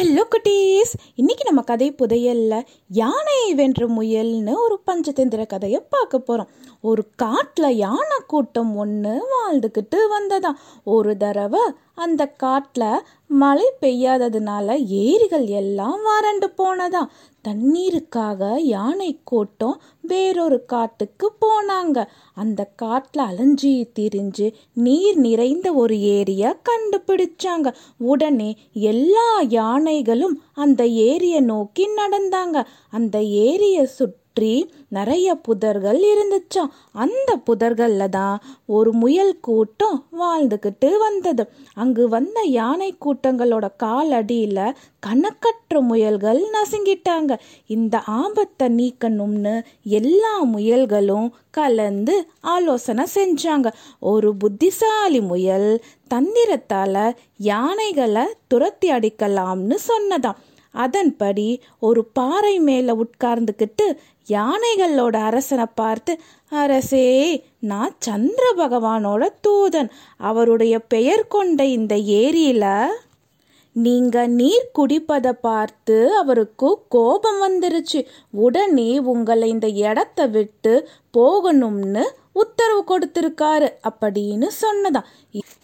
Hello 0.00 0.22
குட்டீஸ் 0.30 0.92
இன்னைக்கு 1.14 1.44
நம்ம 1.44 1.62
கதை 1.62 1.92
புதையல்ல 1.92 2.66
யானையை 2.88 3.54
வென்ற 3.54 3.86
முயல்னு 3.86 4.54
ஒரு 4.56 4.80
பஞ்சதந்திர 4.86 5.46
கதையை 5.46 5.82
பார்க்க 5.90 6.18
போகிறோம் 6.18 6.50
ஒரு 6.80 7.06
காட்டில் 7.16 7.76
யானை 7.76 8.18
கூட்டம் 8.26 8.76
ஒன்று 8.76 9.22
வாழ்ந்துக்கிட்டு 9.32 9.96
வந்ததாம். 10.18 10.58
ஒரு 10.84 11.16
தடவை 11.16 11.60
அந்த 12.00 12.22
காட்டில் 12.42 13.04
மழை 13.42 13.66
பெய்யாததுனால 13.80 14.76
ஏரிகள் 15.00 15.46
எல்லாம் 15.60 16.00
வறண்டு 16.08 16.48
போனதாம். 16.58 17.10
தண்ணீருக்காக 17.48 18.42
யானை 18.74 19.10
கூட்டம் 19.24 19.76
வேறொரு 20.00 20.58
காட்டுக்கு 20.64 21.28
போனாங்க. 21.42 21.98
அந்த 22.34 22.60
காட்டில் 22.82 23.24
அலைஞ்சி 23.24 23.72
திரிஞ்சு 23.98 24.46
நீர் 24.86 25.18
நிறைந்த 25.26 25.68
ஒரு 25.82 25.96
ஏரியை 26.16 26.50
கண்டுபிடிச்சாங்க. 26.68 27.68
உடனே 28.12 28.50
எல்லா 28.92 29.28
யானைகளும் 29.58 30.36
அந்த 30.54 30.82
ஏரியை 31.08 31.40
நோக்கி 31.52 31.86
நடந்தாங்க. 32.00 32.58
அந்த 32.90 33.16
ஏரியை 33.22 33.84
சுற்றி 33.84 34.18
நிறைய 34.88 35.40
புதர்கள் 35.48 35.98
இருந்துச்சாம் 36.12 36.70
அந்த 36.92 37.38
புதர்கள்ல 37.46 38.08
தான் 38.08 38.42
ஒரு 38.66 38.92
முயல் 38.92 39.40
கூட்டம் 39.40 40.06
வாழ்ந்துக்கிட்டு 40.20 40.98
வந்தது. 40.98 41.48
அங்கு 41.74 42.08
வந்த 42.08 42.40
யானை 42.42 42.94
கூட்டங்களோட 43.04 43.68
காலடியில் 43.82 44.76
கணக்கற்ற 45.00 45.80
முயல்கள் 45.80 46.44
நசுங்கிட்டாங்க. 46.52 47.38
இந்த 47.66 48.00
ஆபத்தை 48.00 48.68
நீக்கணும்னு 48.68 49.64
எல்லா 49.82 50.44
முயல்களும் 50.44 51.30
கலந்து 51.50 52.26
ஆலோசனை 52.40 53.06
செஞ்சாங்க. 53.14 53.72
ஒரு 54.00 54.36
புத்திசாலி 54.36 55.20
முயல் 55.20 55.82
தந்திரத்தால் 56.14 57.16
யானைகளை 57.36 58.26
துரத்தி 58.46 58.90
அடிக்கலாம்னு 58.90 59.76
சொன்னதாம். 59.88 60.38
அதன்படி 60.72 61.62
ஒரு 61.80 62.04
பாறை 62.04 62.60
மேல 62.60 62.94
உட்கார்ந்துக்கிட்டு 62.94 63.96
யானைகளோட 64.28 65.16
அரசனை 65.16 65.64
பார்த்து 65.74 66.20
அரசே 66.48 67.44
நான் 67.58 67.94
சந்திர 67.98 68.52
பகவானோட 68.56 69.28
தூதன். 69.48 69.90
அவருடைய 70.16 70.78
பெயர் 70.78 71.26
கொண்ட 71.28 71.64
இந்த 71.64 71.96
ஏரியில 71.96 72.86
நீங்க 73.72 74.26
நீர் 74.26 74.70
குடிப்பதை 74.78 75.32
பார்த்து 75.32 76.16
அவருக்கு 76.16 76.78
கோபம் 76.88 77.42
வந்துருச்சு. 77.42 78.06
உடனே 78.30 78.98
உங்களை 78.98 79.48
இந்த 79.48 79.68
இடத்த 79.68 80.26
விட்டு 80.26 80.88
போகணும்னு 81.18 82.02
உத்தரவு 82.32 82.82
கொடுத்திருக்காரு 82.88 83.68
அப்படின்னு 83.90 84.48
சொன்னதாம். 84.62 85.08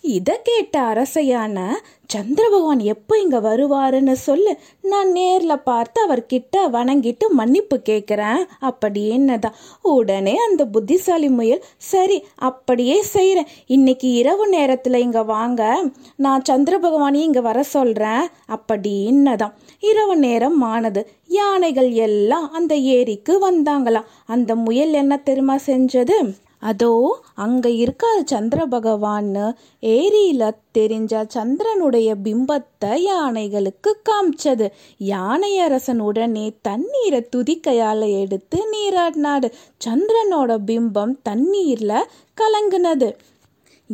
இதை 0.00 0.34
கேட்ட 0.42 0.80
அரசையான 0.80 1.72
சந்திர 2.06 2.48
பகவான் 2.48 2.78
எப்போ 2.78 3.18
இங்கே 3.18 3.36
வருவாருன்னு 3.36 4.12
சொல்லு. 4.12 4.58
நான் 4.80 5.12
நேரில் 5.12 5.64
பார்த்து 5.64 6.06
அவர்கிட்ட 6.08 6.56
வணங்கிட்டு 6.72 7.28
மன்னிப்பு 7.30 7.80
கேட்குறேன் 7.88 8.42
அப்படின்னதான் 8.60 9.56
உடனே 9.82 10.36
அந்த 10.36 10.66
புத்திசாலி 10.66 11.28
முயல் 11.28 11.64
சரி 11.76 12.24
அப்படியே 12.36 13.02
செய்கிறேன் 13.02 13.46
இன்னைக்கு 13.66 14.12
இரவு 14.12 14.48
நேரத்தில் 14.48 14.94
இங்கே 14.94 15.20
வாங்க. 15.20 15.90
நான் 16.16 16.44
சந்திர 16.44 16.78
பகவானையும் 16.78 17.28
இங்கே 17.28 17.40
வர 17.40 17.62
சொல்கிறேன் 17.62 18.26
அப்படின்னதான் 18.56 19.54
இரவு 19.80 20.16
நேரம் 20.16 20.60
ஆனது. 20.62 21.10
யானைகள் 21.26 21.90
எல்லாம் 21.90 22.52
அந்த 22.52 22.76
ஏரிக்கு 22.76 23.34
வந்தாங்களாம். 23.50 24.10
அந்த 24.26 24.56
முயல் 24.56 24.92
என்ன 24.92 25.16
தெரியுமா 25.16 25.56
செஞ்சது? 25.66 26.34
அதோ 26.68 26.92
அங்க 27.44 27.66
இருக்க 27.82 28.04
சந்திர 28.24 28.60
பகவான்னு 28.66 29.46
ஏரியில 29.94 30.42
தெரிஞ்ச 30.78 31.12
சந்திரனுடைய 31.34 32.08
பிம்பத்தை 32.24 32.92
யானைகளுக்கு 33.06 33.90
காமிச்சது. 34.08 34.66
யானையரசன் 35.10 36.02
உடனே 36.08 36.46
தண்ணீரை 36.62 37.20
துதிக்கையால 37.36 38.08
எடுத்து 38.22 38.60
நீராடினாடு 38.72 39.50
சந்திரனோட 39.86 40.52
பிம்பம் 40.70 41.14
தண்ணீர்ல 41.28 41.92
கலங்குனது. 42.40 43.10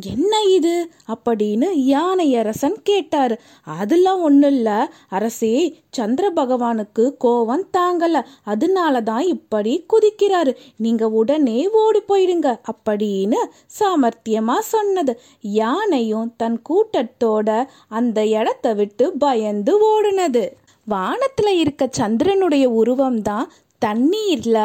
என்ன 0.00 0.42
இது? 0.42 0.90
அப்படின்னு 1.06 1.66
யானையரசன் 1.72 2.76
கேட்டாரு. 2.82 3.40
அதெல்லாம் 3.62 4.22
ஒன்றும் 4.22 4.52
இல்லை 4.52 4.78
அரசே 5.08 5.78
சந்திர 5.90 6.30
பகவானுக்கு 6.30 7.16
கோவம் 7.24 7.66
தாங்கல. 7.78 8.22
அதனால 8.42 9.00
தான் 9.00 9.22
இப்படி 9.22 9.86
குதிக்கிறாரு. 9.92 10.56
நீங்க 10.76 11.08
உடனே 11.08 11.68
ஓடி 11.72 12.00
போயிடுங்க 12.08 12.60
அப்படின்னு 12.72 13.36
சாமர்த்தியமா 13.80 14.58
சொன்னது. 14.58 15.20
யானையும் 15.40 16.34
தன் 16.36 16.62
கூட்டத்தோட 16.68 17.64
அந்த 17.88 18.26
இடத்த 18.26 18.74
விட்டு 18.74 19.12
பயந்து 19.12 19.74
ஓடுனது. 19.84 20.48
வானத்தில் 20.84 21.58
இருக்க 21.58 21.88
சந்திரனுடைய 21.90 22.64
உருவம் 22.64 23.22
தான் 23.22 23.52
தண்ணீர்ல 23.84 24.58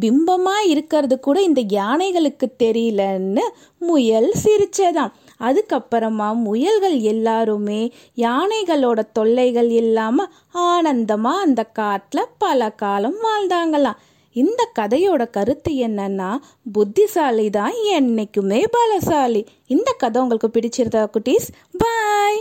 பிம்பமா 0.00 0.56
இருக்கிறது 0.66 1.20
கூட 1.20 1.42
இந்த 1.42 1.60
யானைகளுக்கு 1.60 2.46
தெரியலன்னு 2.62 3.44
முயல் 3.78 4.34
சிரிச்சதாம் 4.44 5.14
அதுக்கப்புறமா 5.40 6.28
முயல்கள் 6.34 6.98
எல்லாருமே 7.00 7.92
யானைகளோட 8.16 9.00
தொல்லைகள் 9.12 9.70
இல்லாம 9.70 10.26
ஆனந்தமா 10.54 11.32
அந்த 11.46 11.62
காட்டில் 11.64 12.32
பல 12.38 12.70
காலம் 12.70 13.18
வாழ்ந்தாங்களாம். 13.26 13.98
இந்த 14.36 14.70
கதையோட 14.78 15.30
கருத்து 15.30 15.72
என்னன்னா 15.72 16.30
புத்திசாலி 16.72 17.50
தான் 17.50 17.72
என்னைக்குமே 17.94 18.64
பலசாலி. 18.76 19.42
இந்த 19.66 19.92
கதை 19.98 20.22
உங்களுக்கு 20.22 20.48
பிடிச்சிருந்தா 20.48 21.06
குட்டீஸ் 21.14 21.48
பாய் 21.78 22.40